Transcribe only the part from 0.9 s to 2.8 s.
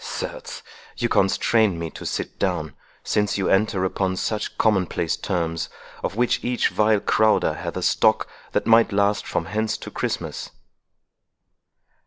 you constrain me to sit down,